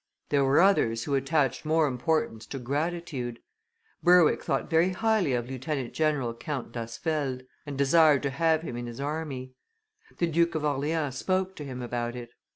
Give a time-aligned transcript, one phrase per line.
[0.29, 3.39] There were others who attached more importance to gratitude.
[4.01, 8.87] Berwick thought very highly of lieutenant general Count D'Asfeldt, and desired to have him in
[8.87, 9.53] his army;
[10.17, 12.31] the Duke of Orleans spoke to him about it.